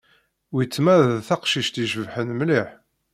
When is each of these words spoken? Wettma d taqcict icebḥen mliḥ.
Wettma 0.53 0.95
d 1.17 1.19
taqcict 1.27 1.75
icebḥen 1.83 2.29
mliḥ. 2.39 2.69